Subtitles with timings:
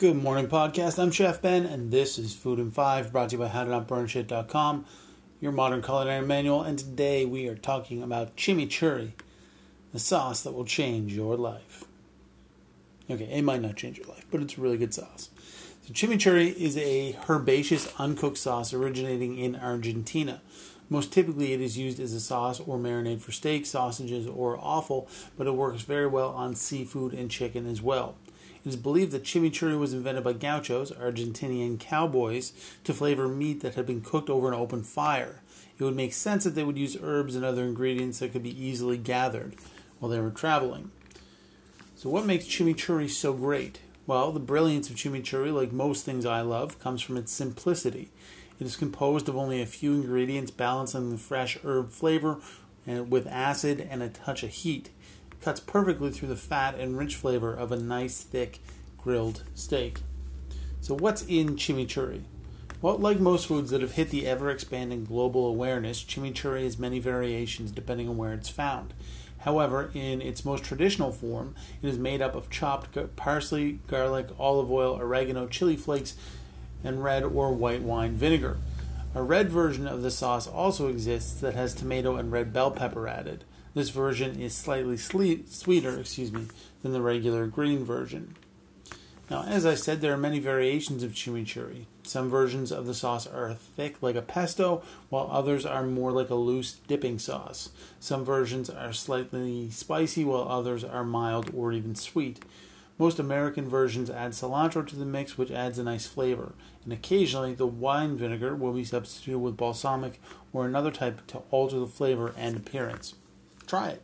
[0.00, 0.98] Good morning, podcast.
[0.98, 4.86] I'm Chef Ben, and this is Food in Five, brought to you by HowToNotBurnShit.com,
[5.42, 6.62] your modern culinary manual.
[6.62, 9.12] And today we are talking about chimichurri,
[9.92, 11.84] the sauce that will change your life.
[13.10, 15.28] Okay, it might not change your life, but it's a really good sauce.
[15.86, 20.40] So, chimichurri is a herbaceous, uncooked sauce originating in Argentina.
[20.88, 25.10] Most typically, it is used as a sauce or marinade for steak, sausages, or offal,
[25.36, 28.16] but it works very well on seafood and chicken as well.
[28.64, 32.52] It is believed that chimichurri was invented by gauchos, Argentinian cowboys,
[32.84, 35.40] to flavor meat that had been cooked over an open fire.
[35.78, 38.62] It would make sense that they would use herbs and other ingredients that could be
[38.62, 39.54] easily gathered
[39.98, 40.90] while they were traveling.
[41.96, 43.80] So, what makes chimichurri so great?
[44.06, 48.10] Well, the brilliance of chimichurri, like most things I love, comes from its simplicity.
[48.58, 52.40] It is composed of only a few ingredients balancing the fresh herb flavor
[52.86, 54.90] and with acid and a touch of heat
[55.40, 58.58] cuts perfectly through the fat and rich flavor of a nice, thick,
[58.98, 60.00] grilled steak.
[60.80, 62.22] So, what's in chimichurri?
[62.82, 66.98] Well, like most foods that have hit the ever expanding global awareness, chimichurri has many
[66.98, 68.94] variations depending on where it's found.
[69.40, 74.70] However, in its most traditional form, it is made up of chopped parsley, garlic, olive
[74.70, 76.14] oil, oregano, chili flakes,
[76.84, 78.58] and red or white wine vinegar.
[79.14, 83.08] A red version of the sauce also exists that has tomato and red bell pepper
[83.08, 83.44] added.
[83.72, 86.48] This version is slightly sweeter, excuse me,
[86.82, 88.34] than the regular green version.
[89.30, 91.84] Now, as I said, there are many variations of chimichurri.
[92.02, 96.30] Some versions of the sauce are thick like a pesto, while others are more like
[96.30, 97.68] a loose dipping sauce.
[98.00, 102.44] Some versions are slightly spicy, while others are mild or even sweet.
[102.98, 106.54] Most American versions add cilantro to the mix, which adds a nice flavor.
[106.82, 110.20] And occasionally, the wine vinegar will be substituted with balsamic
[110.52, 113.14] or another type to alter the flavor and appearance.
[113.70, 114.02] Try it.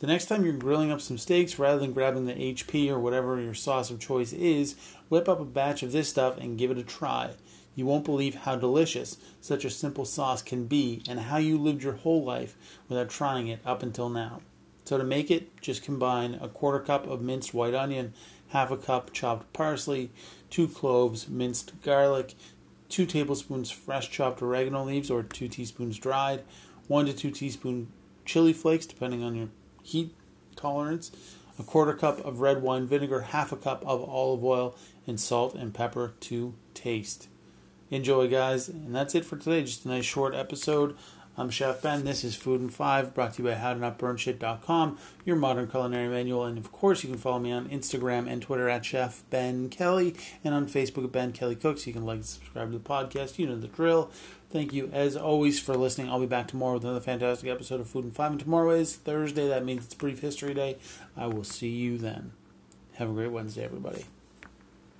[0.00, 3.40] The next time you're grilling up some steaks, rather than grabbing the HP or whatever
[3.40, 4.76] your sauce of choice is,
[5.08, 7.30] whip up a batch of this stuff and give it a try.
[7.74, 11.82] You won't believe how delicious such a simple sauce can be and how you lived
[11.82, 12.58] your whole life
[12.90, 14.42] without trying it up until now.
[14.84, 18.12] So, to make it, just combine a quarter cup of minced white onion,
[18.48, 20.10] half a cup chopped parsley,
[20.50, 22.34] two cloves minced garlic,
[22.90, 26.42] two tablespoons fresh chopped oregano leaves or two teaspoons dried,
[26.86, 27.88] one to two teaspoons
[28.30, 29.48] chili flakes, depending on your
[29.82, 30.14] heat
[30.54, 31.10] tolerance,
[31.58, 35.54] a quarter cup of red wine vinegar, half a cup of olive oil, and salt
[35.54, 37.28] and pepper to taste.
[37.90, 38.68] Enjoy, guys.
[38.68, 39.62] And that's it for today.
[39.62, 40.96] Just a nice short episode
[41.40, 42.04] I'm Chef Ben.
[42.04, 46.44] This is Food in Five, brought to you by HowToNotBurnShit.com, your modern culinary manual.
[46.44, 50.14] And of course, you can follow me on Instagram and Twitter at Chef Ben Kelly,
[50.44, 51.86] and on Facebook at Ben Kelly Cooks.
[51.86, 53.38] You can like and subscribe to the podcast.
[53.38, 54.10] You know the drill.
[54.50, 56.10] Thank you, as always, for listening.
[56.10, 58.32] I'll be back tomorrow with another fantastic episode of Food in Five.
[58.32, 59.48] And tomorrow is Thursday.
[59.48, 60.76] That means it's Brief History Day.
[61.16, 62.32] I will see you then.
[62.96, 64.04] Have a great Wednesday, everybody.